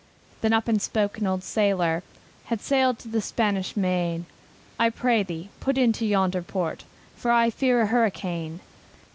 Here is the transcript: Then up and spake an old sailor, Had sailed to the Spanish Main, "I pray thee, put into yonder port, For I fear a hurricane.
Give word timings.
Then 0.41 0.51
up 0.51 0.67
and 0.67 0.81
spake 0.81 1.19
an 1.19 1.27
old 1.27 1.43
sailor, 1.43 2.01
Had 2.45 2.59
sailed 2.59 2.97
to 2.97 3.07
the 3.07 3.21
Spanish 3.21 3.77
Main, 3.77 4.25
"I 4.79 4.89
pray 4.89 5.21
thee, 5.21 5.49
put 5.59 5.77
into 5.77 6.07
yonder 6.07 6.41
port, 6.41 6.85
For 7.15 7.29
I 7.29 7.51
fear 7.51 7.81
a 7.83 7.85
hurricane. 7.85 8.61